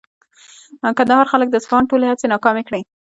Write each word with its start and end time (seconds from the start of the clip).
د 0.81 0.83
کندهار 0.97 1.25
خلکو 1.31 1.51
د 1.53 1.55
اصفهان 1.61 1.83
ټولې 1.89 2.05
هڅې 2.11 2.25
ناکامې 2.33 2.63
کړې. 2.67 2.81